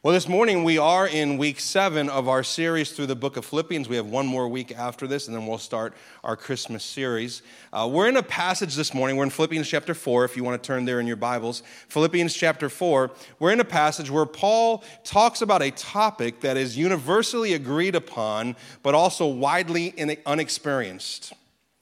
[0.00, 3.44] Well, this morning we are in week seven of our series through the book of
[3.44, 3.88] Philippians.
[3.88, 7.42] We have one more week after this, and then we'll start our Christmas series.
[7.72, 9.16] Uh, we're in a passage this morning.
[9.16, 11.64] We're in Philippians chapter four, if you want to turn there in your Bibles.
[11.88, 13.10] Philippians chapter four.
[13.40, 18.54] We're in a passage where Paul talks about a topic that is universally agreed upon,
[18.84, 19.92] but also widely
[20.24, 21.32] unexperienced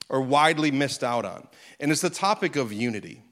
[0.09, 1.47] or widely missed out on.
[1.81, 3.26] And it's the topic of unity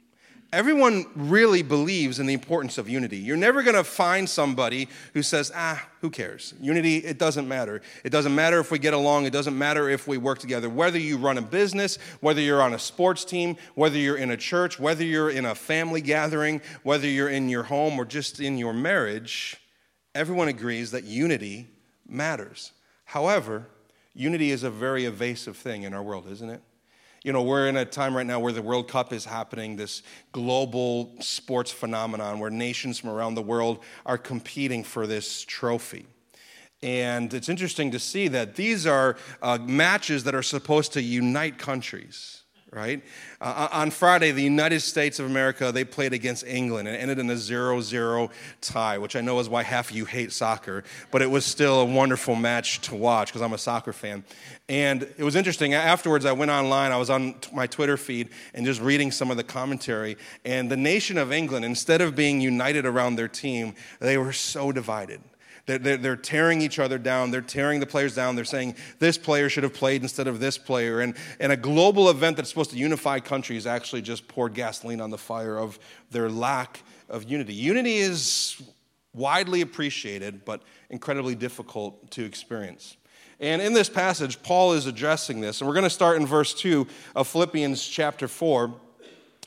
[0.55, 3.19] everyone really believes in the importance of unity.
[3.19, 6.55] You're never going to find somebody who says, ah, who cares?
[6.61, 7.83] Unity, it doesn't matter.
[8.05, 10.71] It doesn't matter if we get along, it doesn't matter if we work together.
[10.71, 14.37] Whether you run a business, whether you're on a sports team, whether you're in a
[14.37, 18.57] church, whether you're in a family gathering, whether you're in your home or just in
[18.57, 19.57] your marriage,
[20.15, 21.69] everyone agrees that unity
[22.07, 22.71] matters.
[23.07, 23.67] However,
[24.15, 26.63] unity is a very evasive thing in our world, isn't it?
[27.25, 30.03] You know, we're in a time right now where the World Cup is happening, this
[30.33, 36.07] global sports phenomenon where nations from around the world are competing for this trophy.
[36.83, 41.57] And it's interesting to see that these are uh, matches that are supposed to unite
[41.57, 42.44] countries
[42.75, 43.03] right?
[43.41, 47.31] Uh, on Friday, the United States of America, they played against England and ended in
[47.31, 51.23] a 0 0 tie, which I know is why half of you hate soccer, but
[51.23, 54.25] it was still a wonderful match to watch because I'm a soccer fan.
[54.69, 55.75] And it was interesting.
[55.75, 59.37] Afterwards, I went online, I was on my Twitter feed and just reading some of
[59.37, 60.17] the commentary.
[60.45, 64.73] And the nation of England, instead of being united around their team, they were so
[64.73, 65.21] divided.
[65.67, 67.31] They're, they're, tearing each other down.
[67.31, 68.37] They're tearing the players down.
[68.37, 71.01] They're saying this player should have played instead of this player.
[71.01, 75.11] And, and a global event that's supposed to unify countries actually just poured gasoline on
[75.11, 75.79] the fire of
[76.11, 77.55] their lack of unity.
[77.55, 78.63] Unity is
[79.15, 82.97] widely appreciated, but incredibly difficult to experience.
[83.41, 85.61] And in this passage, Paul is addressing this.
[85.61, 88.75] And we're going to start in verse 2 of Philippians chapter 4.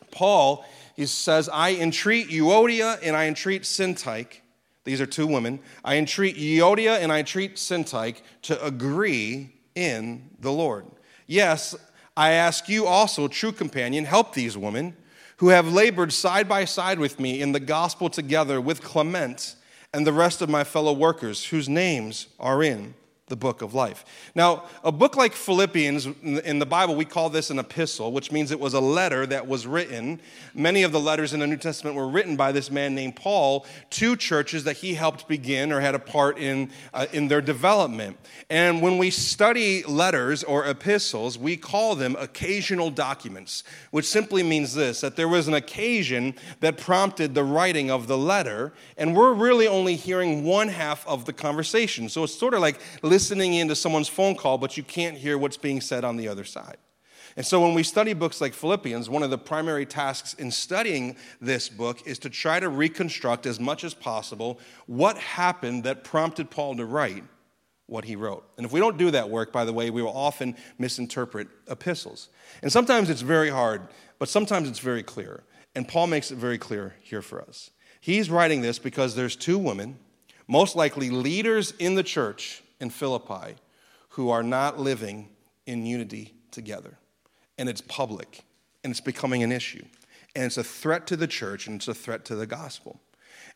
[0.10, 0.66] Paul
[0.98, 4.40] he says, I entreat Euodia and I entreat Syntyche
[4.88, 5.60] these are two women.
[5.84, 10.86] I entreat Euodia and I entreat Syntyche to agree in the Lord.
[11.28, 11.76] Yes,
[12.16, 14.96] I ask you also, true companion, help these women
[15.38, 19.56] who have labored side by side with me in the gospel together with Clement
[19.94, 22.94] and the rest of my fellow workers whose names are in
[23.28, 24.06] the book of life.
[24.36, 28.52] Now, a book like Philippians, in the Bible, we call this an epistle, which means
[28.52, 30.22] it was a letter that was written.
[30.54, 33.66] Many of the letters in the New Testament were written by this man named Paul
[33.92, 38.18] to churches that he helped begin or had a part in, uh, in their development.
[38.50, 44.74] And when we study letters or epistles, we call them occasional documents, which simply means
[44.74, 49.34] this that there was an occasion that prompted the writing of the letter, and we're
[49.34, 52.08] really only hearing one half of the conversation.
[52.08, 52.80] So it's sort of like
[53.18, 56.44] listening into someone's phone call, but you can't hear what's being said on the other
[56.44, 56.78] side.
[57.36, 61.18] And so, when we study books like Philippians, one of the primary tasks in studying
[61.42, 66.52] this book is to try to reconstruct as much as possible what happened that prompted
[66.52, 67.24] Paul to write
[67.88, 68.48] what he wrote.
[68.56, 72.30] And if we don't do that work, by the way, we will often misinterpret epistles.
[72.62, 73.82] And sometimes it's very hard,
[74.20, 75.44] but sometimes it's very clear.
[75.74, 77.72] And Paul makes it very clear here for us.
[78.00, 79.98] He's writing this because there's two women,
[80.48, 83.56] most likely leaders in the church, in Philippi
[84.10, 85.30] who are not living
[85.66, 86.98] in unity together.
[87.58, 88.44] And it's public,
[88.84, 89.86] and it's becoming an issue.
[90.36, 93.00] And it's a threat to the church, and it's a threat to the gospel.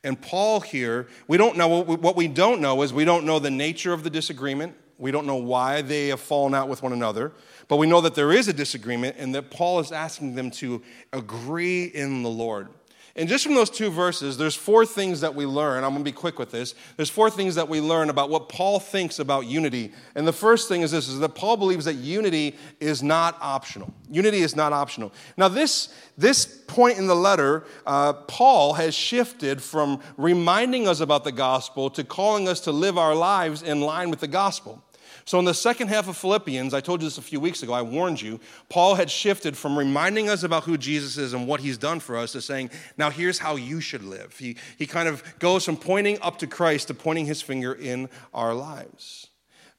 [0.04, 3.52] And Paul here, we don't know, what we don't know is we don't know the
[3.52, 4.76] nature of the disagreement.
[4.98, 7.32] We don't know why they have fallen out with one another.
[7.68, 10.82] But we know that there is a disagreement and that Paul is asking them to
[11.14, 12.70] agree in the Lord.
[13.16, 15.84] And just from those two verses, there's four things that we learn.
[15.84, 16.76] I'm going to be quick with this.
[16.96, 19.92] There's four things that we learn about what Paul thinks about unity.
[20.16, 23.94] And the first thing is this is that Paul believes that unity is not optional.
[24.10, 25.12] Unity is not optional.
[25.36, 31.26] Now, this, this point in the letter, uh, Paul has shifted from reminding us about
[31.26, 34.82] the gospel to calling us to live our lives in line with the gospel.
[35.26, 37.74] So, in the second half of Philippians, I told you this a few weeks ago,
[37.74, 38.40] I warned you,
[38.70, 42.18] Paul had shifted from reminding us about who Jesus is and what he's done for
[42.18, 44.38] us to saying, now here's how you should live.
[44.38, 48.10] He, he kind of goes from pointing up to Christ to pointing his finger in
[48.34, 49.28] our lives.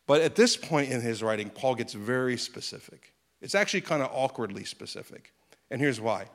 [0.06, 3.12] But at this point in his writing, Paul gets very specific.
[3.40, 5.32] It's actually kind of awkwardly specific.
[5.70, 6.26] And here's why.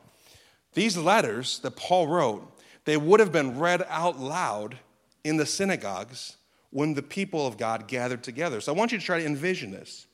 [0.74, 4.78] These letters that Paul wrote, they would have been read out loud
[5.24, 6.37] in the synagogues
[6.72, 8.62] when the people of God gathered together.
[8.62, 10.08] So I want you to try to envision this.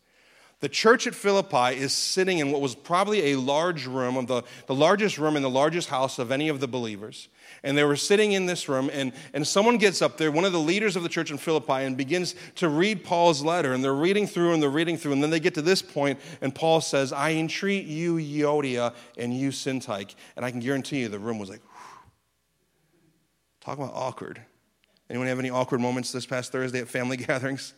[0.64, 4.44] The church at Philippi is sitting in what was probably a large room, of the,
[4.68, 7.28] the largest room in the largest house of any of the believers.
[7.64, 10.54] And they were sitting in this room, and, and someone gets up there, one of
[10.54, 13.74] the leaders of the church in Philippi, and begins to read Paul's letter.
[13.74, 15.12] And they're reading through and they're reading through.
[15.12, 19.38] And then they get to this point, and Paul says, I entreat you, Euodia, and
[19.38, 20.16] you, Syntyche.
[20.38, 22.10] And I can guarantee you the room was like, Whew.
[23.60, 24.46] talk about awkward.
[25.10, 27.74] Anyone have any awkward moments this past Thursday at family gatherings?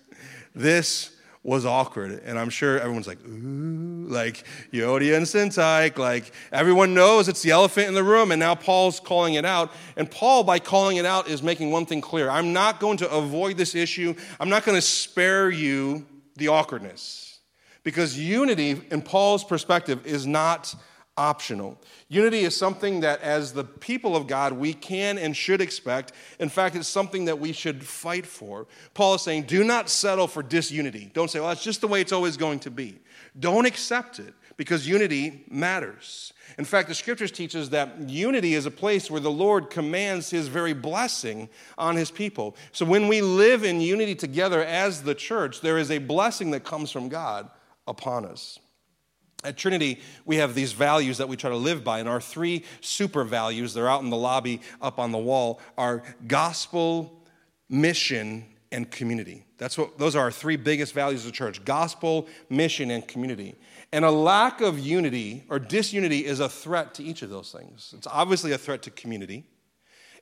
[0.53, 1.11] This
[1.45, 2.23] was awkward.
[2.25, 4.43] And I'm sure everyone's like, ooh, like
[4.73, 5.97] Euodia and Syntyche.
[5.97, 8.31] Like everyone knows it's the elephant in the room.
[8.31, 9.71] And now Paul's calling it out.
[9.95, 13.11] And Paul, by calling it out, is making one thing clear I'm not going to
[13.11, 16.05] avoid this issue, I'm not going to spare you
[16.35, 17.39] the awkwardness.
[17.83, 20.73] Because unity, in Paul's perspective, is not
[21.17, 21.79] optional.
[22.09, 26.11] Unity is something that, as the people of God, we can and should expect.
[26.39, 28.67] In fact, it's something that we should fight for.
[28.93, 31.09] Paul is saying, do not settle for disunity.
[31.13, 32.99] Don't say, well, that's just the way it's always going to be.
[33.39, 36.33] Don't accept it because unity matters.
[36.57, 40.29] In fact, the scriptures teach us that unity is a place where the Lord commands
[40.29, 42.55] his very blessing on his people.
[42.71, 46.63] So when we live in unity together as the church, there is a blessing that
[46.63, 47.49] comes from God
[47.87, 48.59] upon us.
[49.45, 52.65] At Trinity, we have these values that we try to live by, and our three
[52.81, 57.21] super values, they're out in the lobby up on the wall, are gospel,
[57.69, 59.45] mission, and community.
[59.57, 63.55] That's what those are our three biggest values of the church gospel, mission, and community.
[63.93, 67.93] And a lack of unity or disunity is a threat to each of those things.
[67.95, 69.45] It's obviously a threat to community.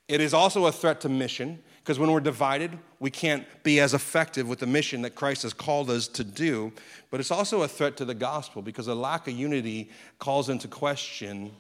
[0.08, 3.94] It is also a threat to mission because when we're divided, we can't be as
[3.94, 6.71] effective with the mission that Christ has called us to do.
[7.12, 10.69] But it's also a threat to the gospel because a lack of unity calls into
[10.69, 11.51] question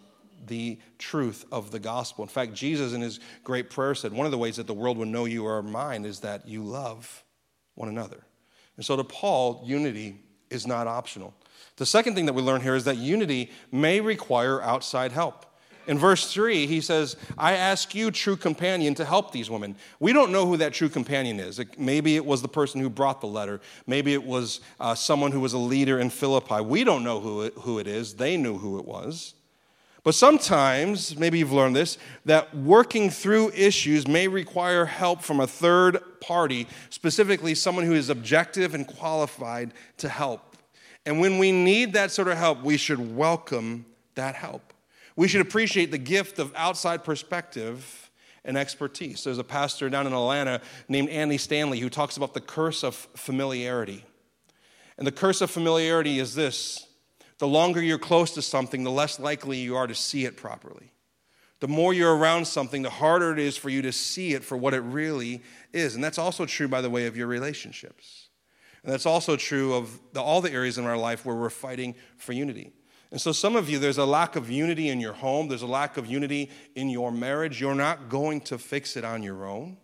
[0.47, 2.23] the truth of the gospel.
[2.23, 4.97] In fact, Jesus in his great prayer said, One of the ways that the world
[4.97, 7.25] will know you are mine is that you love
[7.75, 8.23] one another.
[8.77, 10.15] And so to Paul, unity
[10.49, 11.33] is not optional.
[11.75, 15.45] The second thing that we learn here is that unity may require outside help.
[15.85, 19.75] In verse 3, he says, I ask you, true companion, to help these women.
[19.99, 21.59] We don't know who that true companion is.
[21.77, 23.59] maybe it was the person who brought the letter.
[23.85, 26.61] Maybe it was uh, someone who was a leader in Philippi.
[26.61, 28.15] We don't know who it, who it is.
[28.15, 29.33] They knew who it was.
[30.03, 35.47] But sometimes, maybe you've learned this, that working through issues may require help from a
[35.47, 40.57] third party, specifically someone who is objective and qualified to help.
[41.05, 44.72] And when we need that sort of help, we should welcome that help.
[45.15, 48.11] We should appreciate the gift of outside perspective
[48.45, 49.23] and expertise.
[49.23, 52.95] There's a pastor down in Atlanta named Andy Stanley who talks about the curse of
[52.95, 54.03] familiarity.
[54.97, 56.87] And the curse of familiarity is this
[57.39, 60.93] the longer you're close to something, the less likely you are to see it properly.
[61.59, 64.57] The more you're around something, the harder it is for you to see it for
[64.57, 65.95] what it really is.
[65.95, 68.29] And that's also true, by the way, of your relationships.
[68.83, 71.95] And that's also true of the, all the areas in our life where we're fighting
[72.17, 72.73] for unity.
[73.13, 75.67] And so, some of you, there's a lack of unity in your home, there's a
[75.67, 77.61] lack of unity in your marriage.
[77.61, 79.77] You're not going to fix it on your own.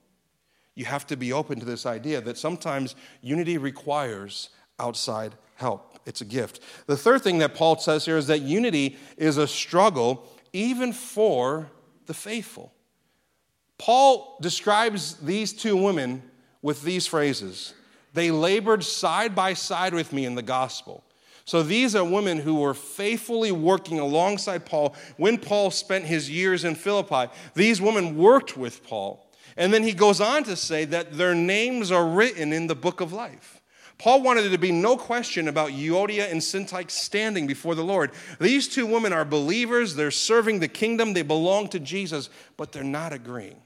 [0.73, 4.49] You have to be open to this idea that sometimes unity requires
[4.79, 5.99] outside help.
[6.07, 6.61] It's a gift.
[6.87, 11.69] The third thing that Paul says here is that unity is a struggle even for
[12.07, 12.73] the faithful.
[13.77, 16.23] Paul describes these two women
[16.63, 17.75] with these phrases
[18.15, 21.03] They labored side by side with me in the gospel.
[21.49, 26.63] So these are women who were faithfully working alongside Paul when Paul spent his years
[26.63, 27.33] in Philippi.
[27.55, 29.27] These women worked with Paul.
[29.57, 33.01] And then he goes on to say that their names are written in the book
[33.01, 33.63] of life.
[33.97, 38.11] Paul wanted there to be no question about Euodia and Syntyche standing before the Lord.
[38.39, 42.83] These two women are believers, they're serving the kingdom, they belong to Jesus, but they're
[42.83, 43.59] not agreeing.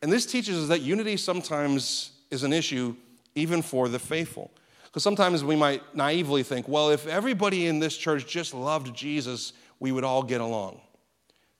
[0.00, 2.96] And this teaches us that unity sometimes is an issue
[3.34, 4.50] even for the faithful.
[4.88, 9.52] Because sometimes we might naively think, well, if everybody in this church just loved Jesus,
[9.78, 10.80] we would all get along.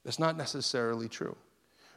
[0.04, 1.36] That's not necessarily true.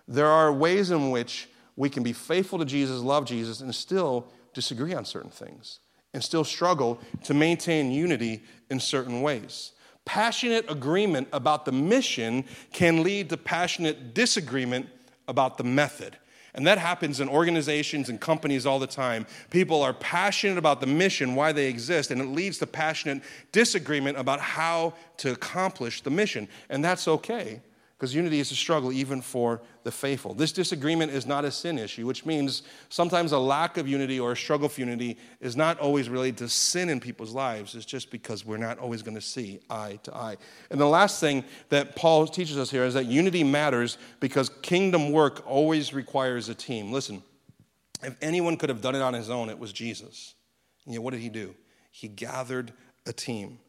[0.07, 1.47] There are ways in which
[1.77, 5.79] we can be faithful to Jesus, love Jesus, and still disagree on certain things,
[6.13, 9.71] and still struggle to maintain unity in certain ways.
[10.03, 14.88] Passionate agreement about the mission can lead to passionate disagreement
[15.29, 16.17] about the method.
[16.53, 19.25] And that happens in organizations and companies all the time.
[19.50, 24.17] People are passionate about the mission, why they exist, and it leads to passionate disagreement
[24.17, 26.48] about how to accomplish the mission.
[26.70, 27.62] And that's okay
[28.01, 30.34] because unity is a struggle even for the faithful.
[30.34, 34.31] This disagreement is not a sin issue, which means sometimes a lack of unity or
[34.31, 37.75] a struggle for unity is not always related to sin in people's lives.
[37.75, 40.38] It's just because we're not always going to see eye to eye.
[40.72, 45.12] And the last thing that Paul teaches us here is that unity matters because kingdom
[45.12, 46.91] work always requires a team.
[46.91, 47.22] Listen,
[48.01, 50.34] if anyone could have done it on his own, it was Jesus.
[50.86, 51.53] And yet, what did he do?
[51.91, 52.74] He gathered
[53.05, 53.60] a team.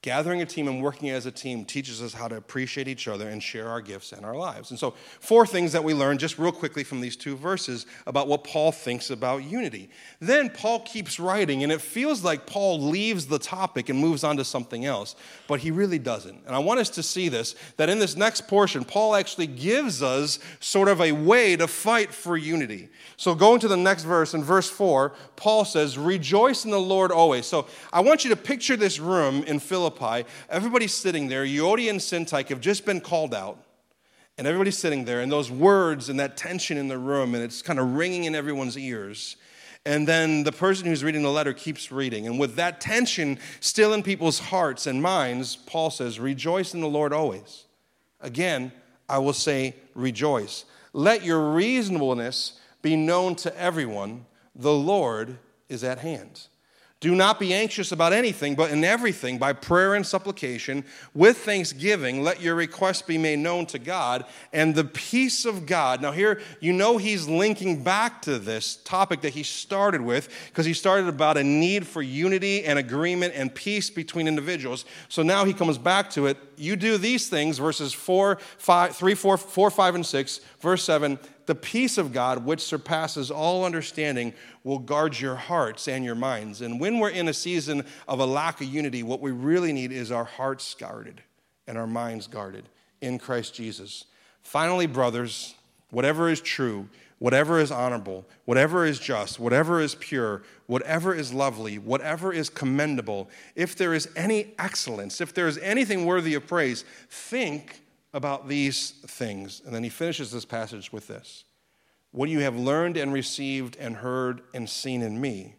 [0.00, 3.28] Gathering a team and working as a team teaches us how to appreciate each other
[3.28, 4.70] and share our gifts and our lives.
[4.70, 8.28] And so, four things that we learn just real quickly from these two verses about
[8.28, 9.90] what Paul thinks about unity.
[10.20, 14.36] Then Paul keeps writing, and it feels like Paul leaves the topic and moves on
[14.36, 15.16] to something else,
[15.48, 16.44] but he really doesn't.
[16.46, 20.00] And I want us to see this that in this next portion, Paul actually gives
[20.00, 22.88] us sort of a way to fight for unity.
[23.16, 27.10] So, going to the next verse, in verse 4, Paul says, Rejoice in the Lord
[27.10, 27.46] always.
[27.46, 29.58] So, I want you to picture this room in
[29.90, 30.28] Philippi.
[30.48, 31.44] Everybody's sitting there.
[31.44, 33.58] Euodia and Syntyche have just been called out.
[34.36, 37.60] And everybody's sitting there, and those words and that tension in the room, and it's
[37.60, 39.36] kind of ringing in everyone's ears.
[39.84, 42.26] And then the person who's reading the letter keeps reading.
[42.26, 46.88] And with that tension still in people's hearts and minds, Paul says, Rejoice in the
[46.88, 47.64] Lord always.
[48.20, 48.70] Again,
[49.08, 50.64] I will say, Rejoice.
[50.92, 56.47] Let your reasonableness be known to everyone, the Lord is at hand.
[57.00, 62.24] Do not be anxious about anything, but in everything, by prayer and supplication, with thanksgiving,
[62.24, 66.02] let your requests be made known to God, and the peace of God.
[66.02, 70.66] Now, here, you know he's linking back to this topic that he started with, because
[70.66, 74.84] he started about a need for unity and agreement and peace between individuals.
[75.08, 76.36] So now he comes back to it.
[76.56, 81.16] You do these things, verses 4, 5, 3, 4, 4 5, and 6, verse 7
[81.48, 86.60] the peace of God, which surpasses all understanding, will guard your hearts and your minds.
[86.60, 89.90] And when we're in a season of a lack of unity, what we really need
[89.90, 91.22] is our hearts guarded
[91.66, 92.68] and our minds guarded
[93.00, 94.04] in Christ Jesus.
[94.42, 95.54] Finally, brothers,
[95.88, 96.86] whatever is true,
[97.18, 103.30] whatever is honorable, whatever is just, whatever is pure, whatever is lovely, whatever is commendable,
[103.56, 107.80] if there is any excellence, if there is anything worthy of praise, think
[108.12, 109.62] about these things.
[109.64, 111.44] And then he finishes this passage with this
[112.10, 115.56] What you have learned and received and heard and seen in me,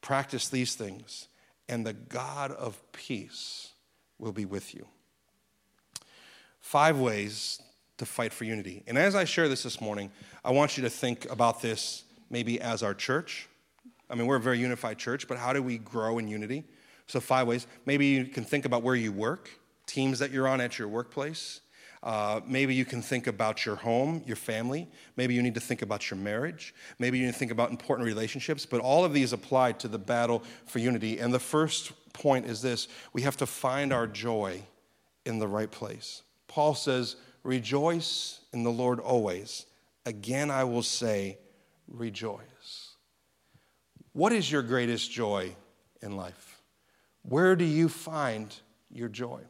[0.00, 1.28] practice these things,
[1.68, 3.72] and the God of peace
[4.18, 4.86] will be with you.
[6.60, 7.62] Five ways
[7.98, 8.82] to fight for unity.
[8.86, 10.10] And as I share this this morning,
[10.44, 13.48] I want you to think about this maybe as our church.
[14.10, 16.64] I mean, we're a very unified church, but how do we grow in unity?
[17.06, 17.66] So, five ways.
[17.86, 19.50] Maybe you can think about where you work,
[19.86, 21.60] teams that you're on at your workplace.
[22.08, 24.88] Uh, maybe you can think about your home, your family.
[25.18, 26.74] Maybe you need to think about your marriage.
[26.98, 28.64] Maybe you need to think about important relationships.
[28.64, 31.18] But all of these apply to the battle for unity.
[31.18, 34.62] And the first point is this we have to find our joy
[35.26, 36.22] in the right place.
[36.46, 39.66] Paul says, Rejoice in the Lord always.
[40.06, 41.36] Again, I will say,
[41.88, 42.94] Rejoice.
[44.14, 45.54] What is your greatest joy
[46.00, 46.62] in life?
[47.20, 48.56] Where do you find
[48.90, 49.42] your joy?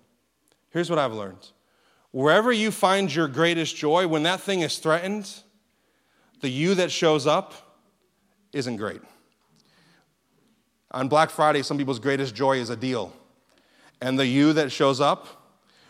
[0.70, 1.52] Here's what I've learned
[2.18, 5.32] Wherever you find your greatest joy, when that thing is threatened,
[6.40, 7.54] the you that shows up
[8.52, 9.00] isn't great.
[10.90, 13.12] On Black Friday, some people's greatest joy is a deal.
[14.00, 15.28] And the you that shows up,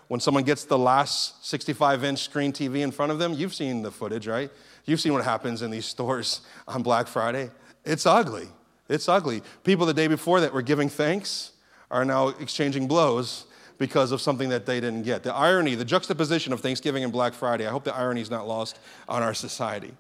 [0.08, 3.80] when someone gets the last 65 inch screen TV in front of them, you've seen
[3.80, 4.50] the footage, right?
[4.85, 7.50] You've seen what happens in these stores on Black Friday.
[7.87, 8.49] It's ugly.
[8.90, 9.42] It's ugly.
[9.64, 11.52] People the day before that were giving thanks
[11.90, 13.47] are now exchanging blows
[13.78, 15.23] because of something that they didn't get.
[15.23, 18.47] The irony, the juxtaposition of Thanksgiving and Black Friday, I hope the irony is not
[18.47, 19.94] lost on our society.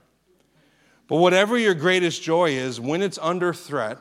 [1.06, 3.98] But whatever your greatest joy is, when it's under threat,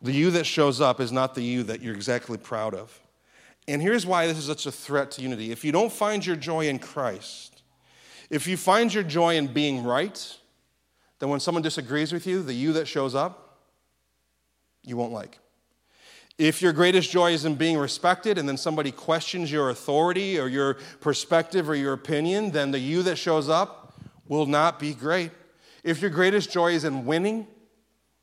[0.00, 3.00] the you that shows up is not the you that you're exactly proud of.
[3.66, 5.50] And here's why this is such a threat to unity.
[5.50, 7.62] If you don't find your joy in Christ,
[8.28, 10.36] if you find your joy in being right,
[11.18, 13.60] then when someone disagrees with you, the you that shows up,
[14.84, 15.38] you won't like.
[16.42, 20.48] If your greatest joy is in being respected and then somebody questions your authority or
[20.48, 23.94] your perspective or your opinion, then the you that shows up
[24.26, 25.30] will not be great.
[25.84, 27.46] If your greatest joy is in winning,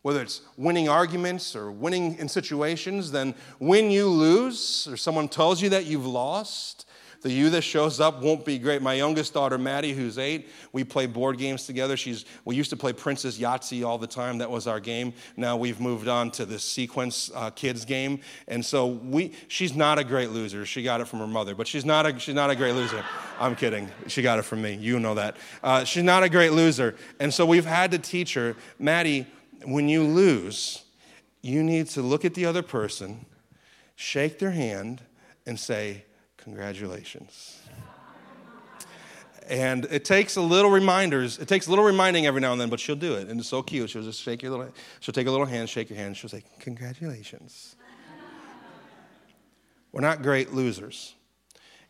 [0.01, 5.61] whether it's winning arguments or winning in situations, then when you lose or someone tells
[5.61, 6.88] you that you've lost,
[7.21, 8.81] the you that shows up won't be great.
[8.81, 11.97] My youngest daughter, Maddie, who's eight, we play board games together.
[11.97, 14.37] She's, we used to play Princess Yahtzee all the time.
[14.37, 15.13] That was our game.
[15.35, 18.21] Now we've moved on to this sequence uh, kids game.
[18.47, 20.65] And so we, she's not a great loser.
[20.65, 23.03] She got it from her mother, but she's not a, she's not a great loser.
[23.39, 23.89] I'm kidding.
[24.07, 24.75] She got it from me.
[24.75, 25.35] You know that.
[25.61, 26.95] Uh, she's not a great loser.
[27.19, 29.27] And so we've had to teach her, Maddie,
[29.65, 30.83] when you lose,
[31.41, 33.25] you need to look at the other person,
[33.95, 35.01] shake their hand,
[35.45, 36.05] and say,
[36.43, 37.59] Congratulations.
[39.47, 41.39] And it takes a little reminders.
[41.39, 43.29] It takes a little reminding every now and then, but she'll do it.
[43.29, 43.89] And it's so cute.
[43.89, 46.15] She'll just shake your little, she'll take a little hand, shake your hand.
[46.15, 47.75] She'll say, Congratulations.
[49.91, 51.15] We're not great losers.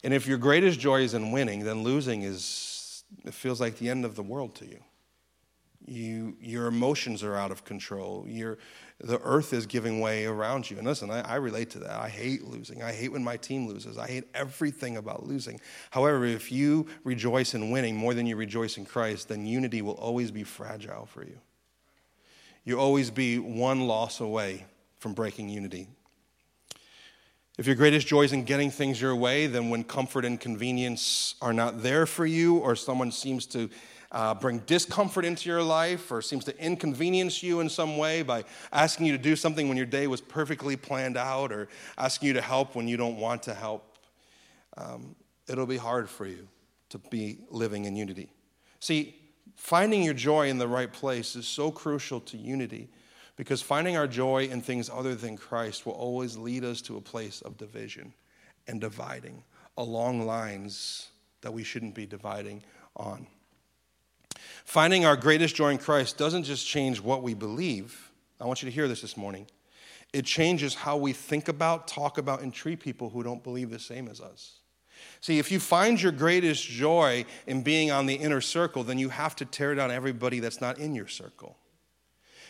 [0.06, 3.90] And if your greatest joy is in winning, then losing is, it feels like the
[3.90, 4.80] end of the world to you.
[5.90, 8.26] You, your emotions are out of control.
[8.28, 8.60] Your,
[9.00, 10.78] the earth is giving way around you.
[10.78, 12.00] And listen, I, I, relate to that.
[12.00, 12.84] I hate losing.
[12.84, 13.98] I hate when my team loses.
[13.98, 15.60] I hate everything about losing.
[15.90, 19.94] However, if you rejoice in winning more than you rejoice in Christ, then unity will
[19.94, 21.40] always be fragile for you.
[22.64, 24.66] You'll always be one loss away
[25.00, 25.88] from breaking unity.
[27.58, 31.36] If your greatest joy is in getting things your way, then when comfort and convenience
[31.42, 33.70] are not there for you, or someone seems to
[34.12, 38.44] uh, bring discomfort into your life or seems to inconvenience you in some way by
[38.72, 42.34] asking you to do something when your day was perfectly planned out or asking you
[42.34, 43.98] to help when you don't want to help,
[44.78, 45.16] um,
[45.48, 46.48] it'll be hard for you
[46.90, 48.30] to be living in unity.
[48.80, 49.16] See,
[49.56, 52.90] finding your joy in the right place is so crucial to unity
[53.36, 57.02] because finding our joy in things other than Christ will always lead us to a
[57.02, 58.14] place of division
[58.68, 59.44] and dividing
[59.78, 61.10] along lines
[61.42, 62.64] that we shouldn't be dividing
[62.98, 63.28] on.
[64.70, 68.12] Finding our greatest joy in Christ doesn't just change what we believe.
[68.40, 69.48] I want you to hear this this morning.
[70.14, 73.80] It changes how we think about, talk about, and treat people who don't believe the
[73.80, 74.60] same as us.
[75.22, 79.10] See, if you find your greatest joy in being on the inner circle, then you
[79.10, 81.58] have to tear down everybody that's not in your circle.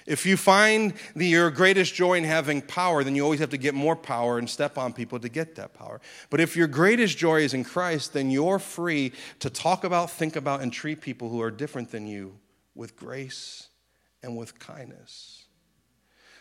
[0.10, 3.58] If you find the, your greatest joy in having power, then you always have to
[3.58, 6.02] get more power and step on people to get that power.
[6.32, 10.36] But if your greatest joy is in Christ, then you're free to talk about, think
[10.36, 12.40] about, and treat people who are different than you
[12.74, 13.68] with grace
[14.24, 15.39] and with kindness.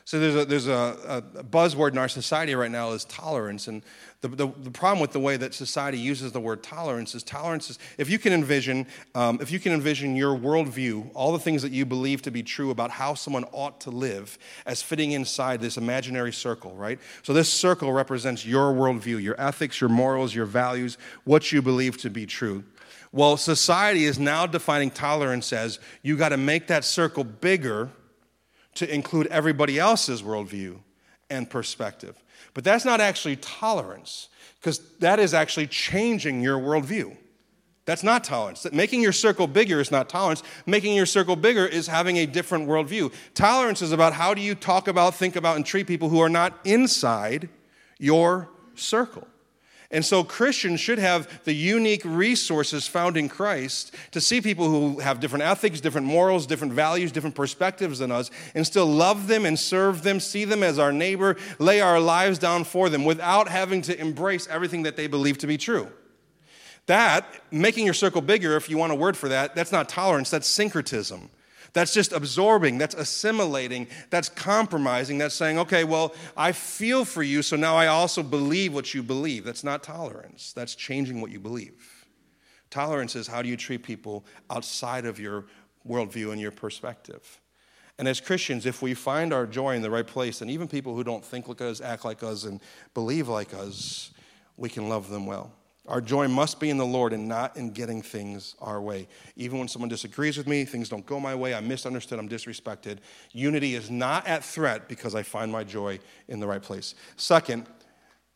[0.09, 3.69] So there's a, there's a, a, buzzword in our society right now is tolerance.
[3.69, 3.83] And
[4.23, 7.69] the, the, the, problem with the way that society uses the word tolerance is tolerance
[7.69, 11.61] is, if you can envision, um, if you can envision your worldview, all the things
[11.61, 15.61] that you believe to be true about how someone ought to live as fitting inside
[15.61, 16.99] this imaginary circle, right?
[17.23, 21.99] So this circle represents your worldview, your ethics, your morals, your values, what you believe
[21.99, 22.65] to be true.
[23.13, 27.91] Well, society is now defining tolerance as you got to make that circle bigger
[28.75, 30.79] to include everybody else's worldview
[31.31, 32.17] and perspective.
[32.55, 34.29] But that's not actually tolerance,
[34.61, 37.17] because that is actually changing your worldview.
[37.85, 38.71] That's not tolerance.
[38.71, 40.43] Making your circle bigger is not tolerance.
[40.67, 43.13] Making your circle bigger is having a different worldview.
[43.35, 46.29] Tolerance is about how do you talk about, think about, and treat people who are
[46.29, 47.49] not inside
[47.99, 49.27] your circle.
[49.91, 55.01] And so Christians should have the unique resources found in Christ to see people who
[55.01, 59.47] have different ethics, different morals, different values, different perspectives than us, and still love them
[59.47, 63.49] and serve them, see them as our neighbor, lay our lives down for them without
[63.49, 65.89] having to embrace everything that they believe to be true.
[66.85, 70.29] That, making your circle bigger, if you want a word for that, that's not tolerance,
[70.29, 71.31] that's syncretism.
[71.79, 77.41] That's just absorbing, that's assimilating, that's compromising, that's saying, okay, well, I feel for you,
[77.41, 79.45] so now I also believe what you believe.
[79.45, 82.05] That's not tolerance, that's changing what you believe.
[82.69, 85.45] Tolerance is how do you treat people outside of your
[85.89, 87.41] worldview and your perspective.
[87.97, 90.97] And as Christians, if we find our joy in the right place, and even people
[90.97, 92.61] who don't think like us, act like us, and
[92.93, 94.11] believe like us,
[94.57, 95.53] we can love them well.
[95.89, 99.09] Our joy must be in the Lord and not in getting things our way.
[99.37, 102.99] Even when someone disagrees with me, things don't go my way, I'm misunderstood, I'm disrespected.
[103.33, 105.99] Unity is not at threat because I find my joy
[106.29, 106.95] in the right place.
[107.17, 107.67] Second,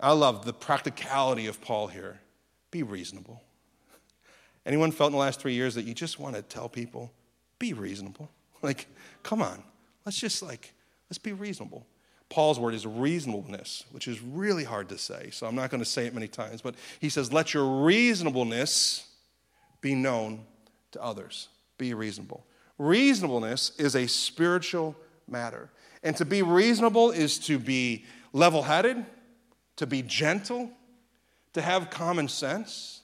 [0.00, 2.18] I love the practicality of Paul here.
[2.70, 3.42] Be reasonable.
[4.64, 7.12] Anyone felt in the last three years that you just want to tell people,
[7.58, 8.30] be reasonable?
[8.62, 8.86] Like,
[9.24, 9.60] come on,
[10.06, 10.72] let's just like,
[11.10, 11.84] let's be reasonable.
[12.32, 15.88] Paul's word is reasonableness, which is really hard to say, so I'm not going to
[15.88, 16.62] say it many times.
[16.62, 19.06] But he says, Let your reasonableness
[19.82, 20.46] be known
[20.92, 21.48] to others.
[21.76, 22.46] Be reasonable.
[22.78, 24.96] Reasonableness is a spiritual
[25.28, 25.68] matter.
[26.02, 29.04] And to be reasonable is to be level headed,
[29.76, 30.70] to be gentle,
[31.52, 33.02] to have common sense,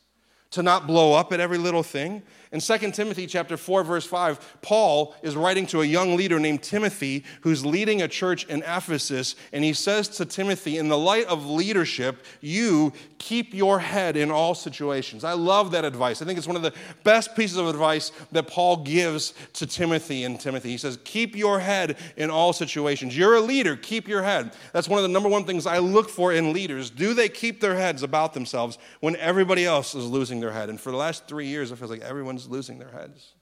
[0.52, 4.60] to not blow up at every little thing, in 2 Timothy chapter 4 verse 5,
[4.62, 9.36] Paul is writing to a young leader named Timothy who's leading a church in Ephesus
[9.52, 14.30] and he says to Timothy, in the light of leadership, you keep your head in
[14.30, 15.24] all situations.
[15.24, 16.22] I love that advice.
[16.22, 16.72] I think it's one of the
[17.04, 20.70] best pieces of advice that Paul gives to Timothy and Timothy.
[20.70, 23.16] He says, "Keep your head in all situations.
[23.16, 26.08] You're a leader, keep your head." That's one of the number one things I look
[26.08, 26.90] for in leaders.
[26.90, 30.70] Do they keep their heads about themselves when everybody else is losing their head?
[30.70, 33.34] And for the last 3 years it feels like everyone everyone's losing their heads.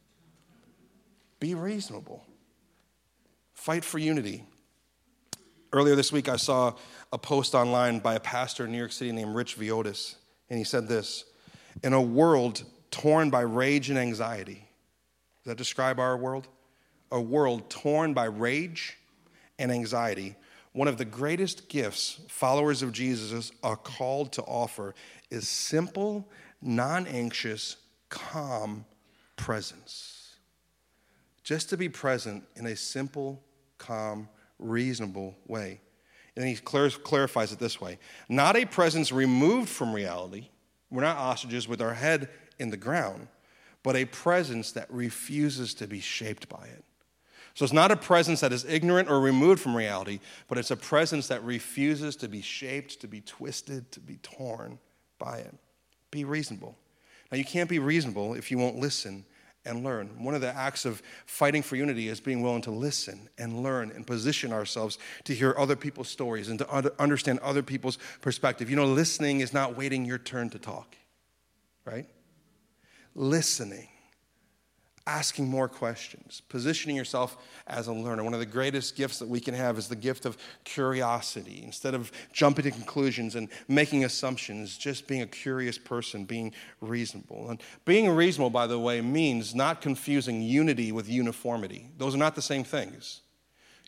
[1.38, 2.24] Be reasonable.
[3.52, 4.44] Fight for unity.
[5.72, 6.74] Earlier this week, I saw
[7.12, 10.16] a post online by a pastor in New York City named Rich Villodas,
[10.48, 11.24] and he said this
[11.82, 14.66] In a world torn by rage and anxiety,
[15.44, 16.48] does that describe our world?
[17.12, 18.96] A world torn by rage
[19.58, 20.36] and anxiety.
[20.72, 24.94] One of the greatest gifts followers of Jesus are called to offer
[25.30, 26.28] is simple,
[26.62, 27.76] non anxious
[28.08, 28.84] calm
[29.36, 30.36] presence.
[31.42, 33.40] just to be present in a simple,
[33.78, 35.80] calm, reasonable way.
[36.34, 40.48] And he clarifies it this way not a presence removed from reality.
[40.90, 43.28] We're not ostriches with our head in the ground,
[43.82, 46.84] but a presence that refuses to be shaped by it.
[47.54, 50.76] So it's not a presence that is ignorant or removed from reality, but it's a
[50.76, 54.78] presence that refuses to be shaped, to be twisted, to be torn
[55.18, 55.54] by it.
[56.10, 56.76] Be reasonable.
[57.30, 59.24] Now, you can't be reasonable if you won't listen
[59.64, 60.22] and learn.
[60.22, 63.90] One of the acts of fighting for unity is being willing to listen and learn
[63.90, 68.70] and position ourselves to hear other people's stories and to understand other people's perspective.
[68.70, 70.94] You know, listening is not waiting your turn to talk,
[71.84, 72.06] right?
[73.14, 73.88] Listening
[75.06, 77.36] asking more questions, positioning yourself
[77.68, 78.24] as a learner.
[78.24, 81.62] One of the greatest gifts that we can have is the gift of curiosity.
[81.64, 87.50] Instead of jumping to conclusions and making assumptions, just being a curious person, being reasonable.
[87.50, 91.88] And being reasonable, by the way, means not confusing unity with uniformity.
[91.98, 93.20] Those are not the same things.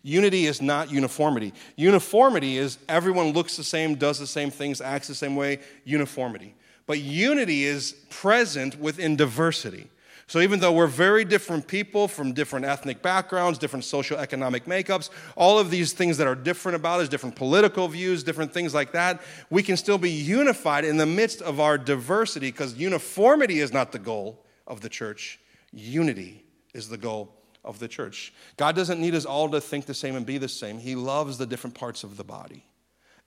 [0.03, 1.53] Unity is not uniformity.
[1.75, 6.55] Uniformity is everyone looks the same, does the same things, acts the same way, uniformity.
[6.87, 9.91] But unity is present within diversity.
[10.29, 15.09] So even though we're very different people from different ethnic backgrounds, different social economic makeups,
[15.37, 18.93] all of these things that are different about us, different political views, different things like
[18.93, 23.73] that, we can still be unified in the midst of our diversity because uniformity is
[23.73, 25.41] not the goal of the church.
[25.73, 28.35] Unity is the goal of the church.
[28.59, 30.79] God doesn't need us all to think the same and be the same.
[30.79, 32.67] He loves the different parts of the body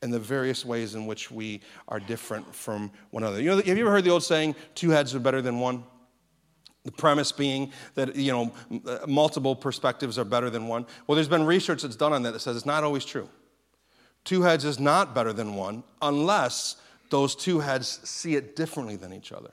[0.04, 3.42] and the various ways in which we are different from one another.
[3.42, 5.84] You know, have you ever heard the old saying, two heads are better than one?
[6.84, 8.54] The premise being that you know
[8.88, 10.86] uh, multiple perspectives are better than one.
[11.06, 13.30] Well, there's been research that's done on that that says it's not always true.
[14.24, 16.78] Two heads is not better than one unless
[17.10, 19.52] those two heads see it differently than each other.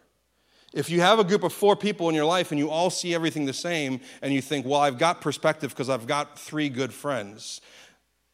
[0.73, 3.15] If you have a group of four people in your life and you all see
[3.15, 6.93] everything the same and you think, well, I've got perspective because I've got three good
[6.93, 7.63] friends,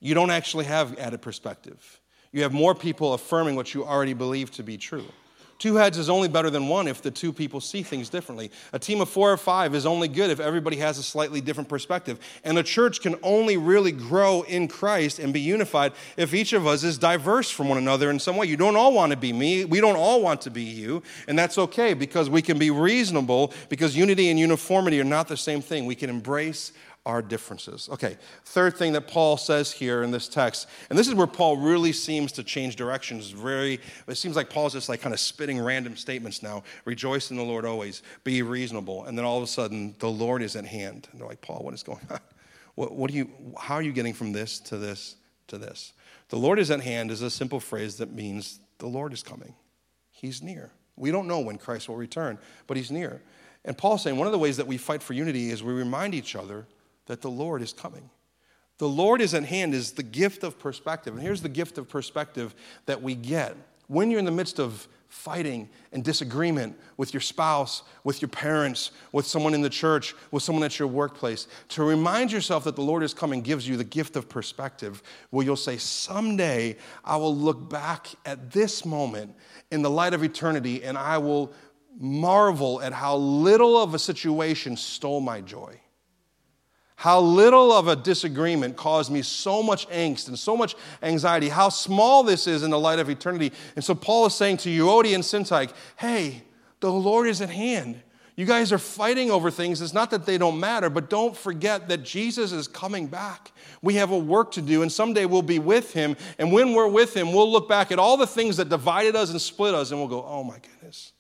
[0.00, 2.00] you don't actually have added perspective.
[2.32, 5.06] You have more people affirming what you already believe to be true.
[5.58, 8.50] Two heads is only better than one if the two people see things differently.
[8.72, 11.68] A team of four or five is only good if everybody has a slightly different
[11.68, 12.18] perspective.
[12.42, 16.66] And a church can only really grow in Christ and be unified if each of
[16.66, 18.46] us is diverse from one another in some way.
[18.46, 19.64] You don't all want to be me.
[19.64, 21.02] We don't all want to be you.
[21.28, 25.36] And that's okay because we can be reasonable because unity and uniformity are not the
[25.36, 25.86] same thing.
[25.86, 26.72] We can embrace
[27.06, 27.88] our differences.
[27.92, 31.58] Okay, third thing that Paul says here in this text, and this is where Paul
[31.58, 33.30] really seems to change directions.
[33.30, 36.62] Very, it seems like Paul's just like kind of spitting random statements now.
[36.84, 40.42] Rejoice in the Lord always, be reasonable, and then all of a sudden the Lord
[40.42, 41.08] is at hand.
[41.12, 42.20] And they're like, Paul, what is going on?
[42.74, 43.30] What, what do you?
[43.58, 45.16] How are you getting from this to this
[45.48, 45.92] to this?
[46.30, 49.54] The Lord is at hand is a simple phrase that means the Lord is coming.
[50.10, 50.70] He's near.
[50.96, 53.20] We don't know when Christ will return, but He's near.
[53.64, 56.14] And Paul's saying one of the ways that we fight for unity is we remind
[56.14, 56.66] each other
[57.06, 58.10] that the Lord is coming.
[58.78, 61.14] The Lord is at hand is the gift of perspective.
[61.14, 62.54] And here's the gift of perspective
[62.86, 67.84] that we get when you're in the midst of fighting and disagreement with your spouse,
[68.02, 71.46] with your parents, with someone in the church, with someone at your workplace.
[71.68, 75.44] To remind yourself that the Lord is coming gives you the gift of perspective where
[75.46, 79.36] you'll say, Someday I will look back at this moment
[79.70, 81.52] in the light of eternity and I will
[81.96, 85.78] marvel at how little of a situation stole my joy.
[86.96, 91.48] How little of a disagreement caused me so much angst and so much anxiety.
[91.48, 93.52] How small this is in the light of eternity.
[93.74, 96.42] And so Paul is saying to Euodia and Syntyche, hey,
[96.80, 98.00] the Lord is at hand.
[98.36, 99.80] You guys are fighting over things.
[99.80, 103.52] It's not that they don't matter, but don't forget that Jesus is coming back.
[103.80, 106.16] We have a work to do, and someday we'll be with him.
[106.38, 109.30] And when we're with him, we'll look back at all the things that divided us
[109.30, 111.12] and split us, and we'll go, oh my goodness,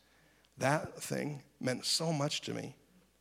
[0.58, 2.74] that thing meant so much to me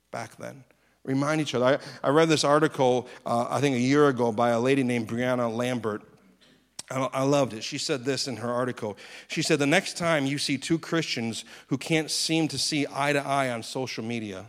[0.09, 0.63] back then.
[1.03, 1.79] Remind each other.
[2.03, 5.09] I, I read this article, uh, I think a year ago, by a lady named
[5.09, 6.01] Brianna Lambert.
[6.89, 7.63] I, I loved it.
[7.63, 8.97] She said this in her article.
[9.27, 13.13] She said, The next time you see two Christians who can't seem to see eye
[13.13, 14.45] to eye on social media,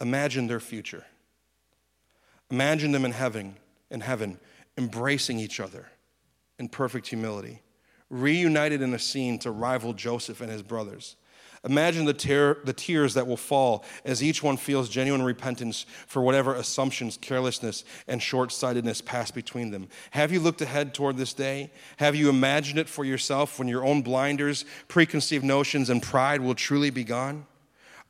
[0.00, 1.04] imagine their future.
[2.50, 3.56] Imagine them in heaven,
[3.90, 4.38] in heaven,
[4.78, 5.86] embracing each other
[6.58, 7.60] in perfect humility,
[8.08, 11.16] reunited in a scene to rival Joseph and his brothers
[11.66, 16.22] Imagine the, tear, the tears that will fall as each one feels genuine repentance for
[16.22, 19.88] whatever assumptions, carelessness, and short sightedness pass between them.
[20.12, 21.72] Have you looked ahead toward this day?
[21.96, 26.54] Have you imagined it for yourself when your own blinders, preconceived notions, and pride will
[26.54, 27.46] truly be gone?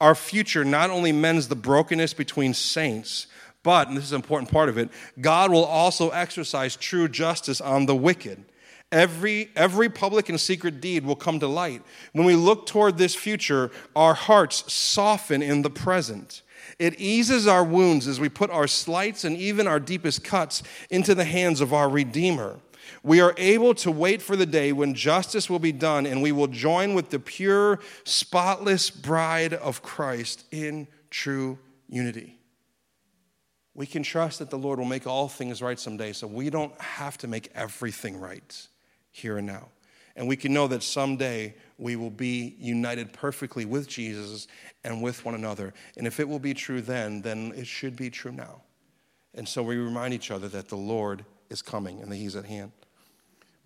[0.03, 3.27] Our future not only mends the brokenness between saints,
[3.63, 7.63] but, and this is an important part of it, God will also exercise true justice
[7.63, 8.45] on the wicked
[8.93, 11.83] Every, every public and secret deed will come to light.
[12.13, 16.43] When we look toward this future, our hearts soften in the present.
[16.79, 21.15] It eases our wounds as we put our slights and even our deepest cuts into
[21.15, 22.61] the hands of our Redeemer.
[23.03, 26.33] We are able to wait for the day when justice will be done and we
[26.33, 32.39] will join with the pure, spotless bride of Christ in true unity.
[33.75, 36.81] We can trust that the Lord will make all things right someday, so we don't
[36.81, 38.69] have to make everything right
[39.17, 39.69] here and now.
[40.15, 44.49] And we can know that someday we will be united perfectly with Jesus
[44.83, 45.75] and with one another.
[45.97, 48.63] And if it will be true then, then it should be true now.
[49.35, 52.47] And so we remind each other that the Lord is coming and that He's at
[52.47, 52.73] hand.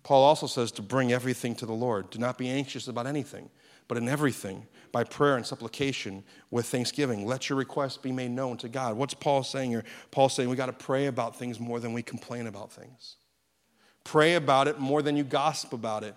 [0.03, 2.09] Paul also says to bring everything to the Lord.
[2.09, 3.49] Do not be anxious about anything,
[3.87, 8.57] but in everything, by prayer and supplication with thanksgiving, let your requests be made known
[8.57, 8.97] to God.
[8.97, 9.85] What's Paul saying here?
[10.09, 13.15] Paul's saying we got to pray about things more than we complain about things.
[14.03, 16.15] Pray about it more than you gossip about it.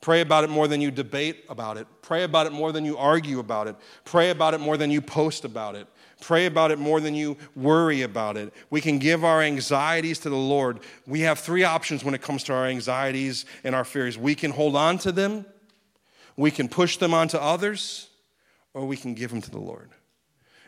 [0.00, 1.86] Pray about it more than you debate about it.
[2.00, 3.76] Pray about it more than you argue about it.
[4.04, 5.86] Pray about it more than you post about it.
[6.22, 8.52] Pray about it more than you worry about it.
[8.70, 10.80] We can give our anxieties to the Lord.
[11.06, 14.16] We have three options when it comes to our anxieties and our fears.
[14.16, 15.44] We can hold on to them,
[16.36, 18.08] we can push them onto others,
[18.72, 19.90] or we can give them to the Lord.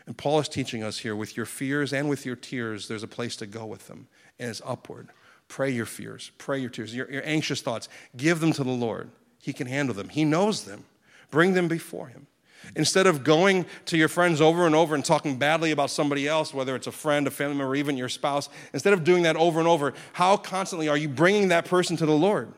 [0.05, 3.07] And Paul is teaching us here with your fears and with your tears, there's a
[3.07, 5.09] place to go with them, and it's upward.
[5.47, 9.09] Pray your fears, pray your tears, your, your anxious thoughts, give them to the Lord.
[9.39, 10.85] He can handle them, He knows them.
[11.31, 12.27] Bring them before Him.
[12.75, 16.53] Instead of going to your friends over and over and talking badly about somebody else,
[16.53, 19.59] whether it's a friend, a family member, even your spouse, instead of doing that over
[19.59, 22.53] and over, how constantly are you bringing that person to the Lord?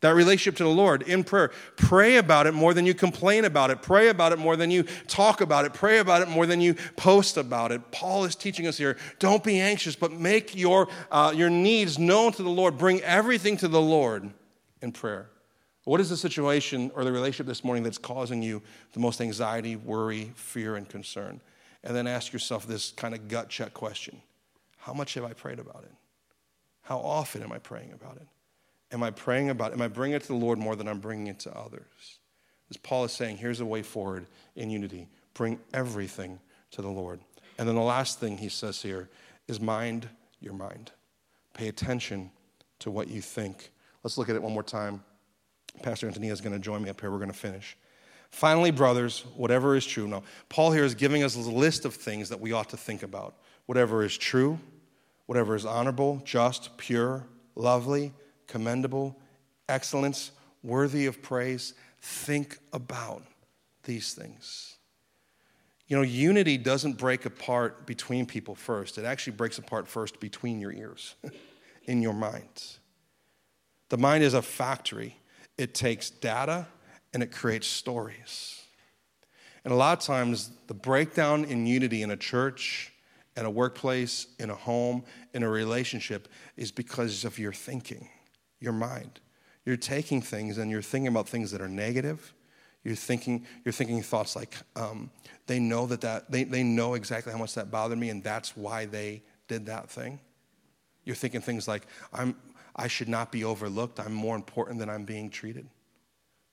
[0.00, 1.50] That relationship to the Lord in prayer.
[1.76, 3.82] Pray about it more than you complain about it.
[3.82, 5.74] Pray about it more than you talk about it.
[5.74, 7.90] Pray about it more than you post about it.
[7.90, 12.32] Paul is teaching us here don't be anxious, but make your, uh, your needs known
[12.32, 12.78] to the Lord.
[12.78, 14.30] Bring everything to the Lord
[14.80, 15.28] in prayer.
[15.84, 19.76] What is the situation or the relationship this morning that's causing you the most anxiety,
[19.76, 21.40] worry, fear, and concern?
[21.82, 24.22] And then ask yourself this kind of gut check question
[24.78, 25.92] How much have I prayed about it?
[26.82, 28.26] How often am I praying about it?
[28.92, 29.74] Am I praying about it?
[29.74, 32.18] Am I bringing it to the Lord more than I'm bringing it to others?
[32.70, 34.26] As Paul is saying, here's a way forward
[34.56, 36.38] in unity bring everything
[36.72, 37.20] to the Lord.
[37.58, 39.08] And then the last thing he says here
[39.48, 40.08] is mind
[40.40, 40.92] your mind.
[41.54, 42.30] Pay attention
[42.80, 43.70] to what you think.
[44.02, 45.02] Let's look at it one more time.
[45.82, 47.10] Pastor Antonia is going to join me up here.
[47.10, 47.76] We're going to finish.
[48.30, 50.06] Finally, brothers, whatever is true.
[50.06, 53.02] Now, Paul here is giving us a list of things that we ought to think
[53.02, 53.36] about.
[53.66, 54.58] Whatever is true,
[55.26, 58.12] whatever is honorable, just, pure, lovely,
[58.50, 59.16] commendable,
[59.68, 60.32] excellence,
[60.62, 61.74] worthy of praise.
[62.02, 63.22] Think about
[63.84, 64.76] these things.
[65.88, 70.60] You know, unity doesn't break apart between people first, it actually breaks apart first between
[70.60, 71.14] your ears,
[71.84, 72.76] in your mind.
[73.88, 75.16] The mind is a factory
[75.58, 76.66] it takes data
[77.12, 78.62] and it creates stories.
[79.62, 82.92] And a lot of times, the breakdown in unity in a church,
[83.36, 88.08] in a workplace, in a home, in a relationship is because of your thinking,
[88.60, 89.20] your mind.
[89.64, 92.32] You're taking things and you're thinking about things that are negative.
[92.84, 95.10] You're thinking, you're thinking thoughts like, um,
[95.46, 98.56] they know that, that they, they know exactly how much that bothered me, and that's
[98.56, 100.20] why they did that thing.
[101.04, 102.36] You're thinking things like, I'm,
[102.76, 104.00] I should not be overlooked.
[104.00, 105.66] I'm more important than I'm being treated.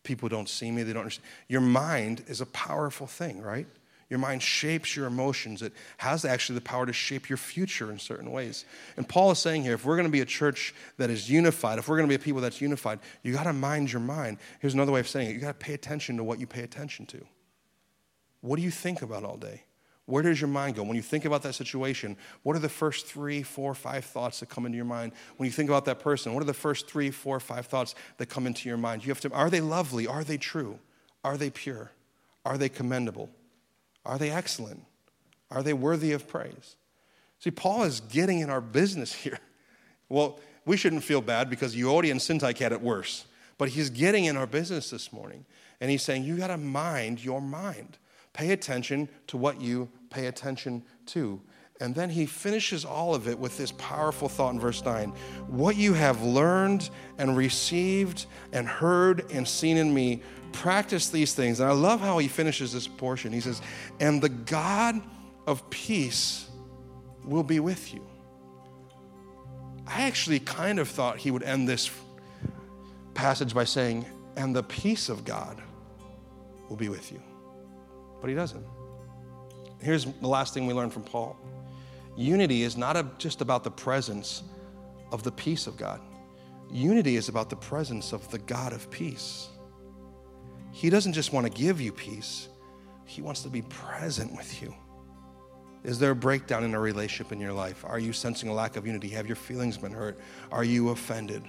[0.04, 1.28] People don't see me, they don't understand.
[1.48, 3.68] Your mind is a powerful thing, right?
[4.10, 5.62] Your mind shapes your emotions.
[5.62, 8.64] It has actually the power to shape your future in certain ways.
[8.96, 11.78] And Paul is saying here if we're going to be a church that is unified,
[11.78, 14.38] if we're going to be a people that's unified, you got to mind your mind.
[14.60, 16.64] Here's another way of saying it you got to pay attention to what you pay
[16.64, 17.26] attention to.
[18.40, 19.64] What do you think about all day?
[20.06, 20.84] Where does your mind go?
[20.84, 24.48] When you think about that situation, what are the first three, four, five thoughts that
[24.48, 25.12] come into your mind?
[25.36, 28.28] When you think about that person, what are the first three, four, five thoughts that
[28.28, 29.04] come into your mind?
[29.04, 30.08] You have to, are they lovely?
[30.08, 30.80] Are they true?
[31.26, 31.92] Are they pure?
[32.46, 33.30] Are they commendable?
[34.08, 34.84] Are they excellent?
[35.52, 36.78] Are they worthy of praise?
[37.40, 39.40] See, Paul is getting in our business here.
[40.10, 43.26] Well, we shouldn't feel bad because Euodia and Syntyche had it worse.
[43.58, 45.46] But he's getting in our business this morning.
[45.82, 47.98] And he's saying, you got to mind your mind.
[48.34, 51.42] Pay attention to what you pay attention to.
[51.80, 55.10] And then he finishes all of it with this powerful thought in verse 9
[55.48, 60.22] What you have learned and received and heard and seen in me,
[60.62, 61.60] practice these things.
[61.60, 63.32] And I love how he finishes this portion.
[63.32, 63.62] He says,
[64.00, 65.02] And the God
[65.46, 66.48] of peace
[67.24, 68.06] will be with you.
[69.86, 71.90] I actually kind of thought he would end this
[73.14, 75.62] passage by saying, And the peace of God
[76.70, 77.22] will be with you
[78.22, 78.66] but he doesn't.
[79.80, 81.38] Here's the last thing we learn from Paul
[82.16, 84.44] unity is not a, just about the presence
[85.12, 86.02] of the peace of God,
[86.72, 89.50] unity is about the presence of the God of peace.
[90.78, 92.50] He doesn't just want to give you peace,
[93.06, 94.76] He wants to be present with you.
[95.84, 97.84] Is there a breakdown in a relationship in your life?
[97.84, 99.08] Are you sensing a lack of unity?
[99.08, 100.20] Have your feelings been hurt?
[100.52, 101.42] Are you offended?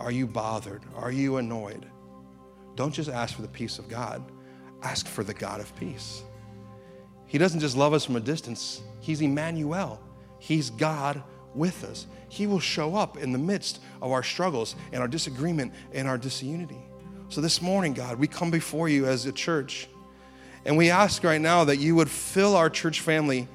[0.00, 0.82] Are you bothered?
[0.96, 1.86] Are you annoyed?
[2.74, 4.24] Don't just ask for the peace of God,
[4.82, 6.24] ask for the God of peace.
[7.26, 10.02] He doesn't just love us from a distance, He's Emmanuel.
[10.40, 11.22] He's God
[11.54, 12.08] with us.
[12.28, 16.18] He will show up in the midst of our struggles and our disagreement and our
[16.18, 16.89] disunity.
[17.30, 19.86] So this morning, God, we come before you as a church
[20.64, 23.46] and we ask right now that you would fill our church family,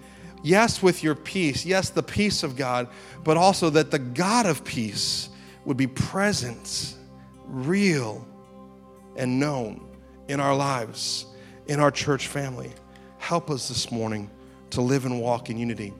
[0.41, 2.87] yes, with your peace, yes, the peace of God,
[3.25, 5.27] but also that the God of peace
[5.65, 6.95] would be present,
[7.47, 8.25] real,
[9.17, 9.85] and known
[10.29, 11.25] in our lives,
[11.67, 12.71] in our church family.
[13.17, 14.29] Help us this morning
[14.69, 15.93] to live and walk in unity.